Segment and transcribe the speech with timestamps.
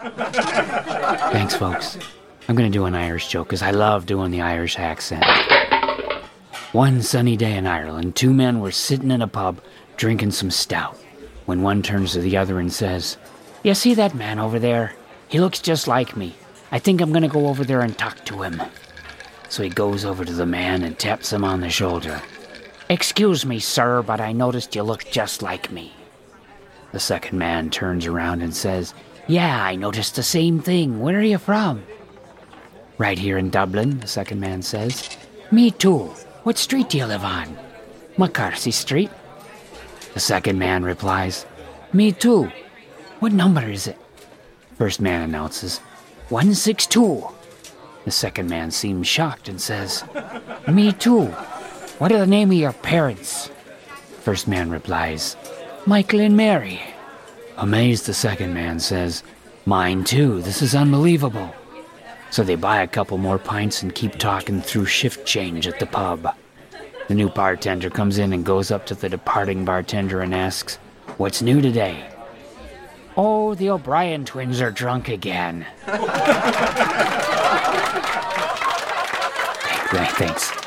[0.00, 1.98] Thanks, folks.
[2.48, 5.24] I'm gonna do an Irish joke because I love doing the Irish accent.
[6.72, 9.60] One sunny day in Ireland, two men were sitting in a pub
[9.96, 10.96] drinking some stout
[11.44, 13.18] when one turns to the other and says,
[13.62, 14.94] You see that man over there?
[15.28, 16.34] He looks just like me.
[16.72, 18.62] I think I'm gonna go over there and talk to him.
[19.48, 22.22] So he goes over to the man and taps him on the shoulder.
[22.88, 25.92] Excuse me, sir, but I noticed you look just like me.
[26.92, 28.94] The second man turns around and says,
[29.28, 31.00] Yeah, I noticed the same thing.
[31.00, 31.84] Where are you from?
[32.98, 35.16] Right here in Dublin, the second man says.
[35.50, 36.12] Me too.
[36.42, 37.56] What street do you live on?
[38.16, 39.10] McCarthy Street.
[40.14, 41.46] The second man replies,
[41.92, 42.50] Me too.
[43.20, 43.98] What number is it?
[44.76, 45.78] First man announces,
[46.30, 47.28] 162.
[48.04, 50.04] The second man seems shocked and says,
[50.66, 51.26] Me too.
[51.98, 53.50] What are the name of your parents?
[54.20, 55.36] First man replies,
[55.86, 56.80] Michael and Mary.
[57.56, 59.22] Amazed, the second man says,
[59.66, 61.54] Mine too, this is unbelievable.
[62.30, 65.86] So they buy a couple more pints and keep talking through shift change at the
[65.86, 66.34] pub.
[67.08, 70.76] The new bartender comes in and goes up to the departing bartender and asks,
[71.16, 72.08] What's new today?
[73.16, 75.66] Oh, the O'Brien twins are drunk again.
[80.20, 80.59] Thanks.